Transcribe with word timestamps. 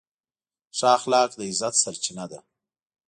ښه 0.77 0.87
اخلاق 0.97 1.29
د 1.37 1.41
عزت 1.49 1.75
سرچینه 1.83 2.25
ده. 2.31 2.39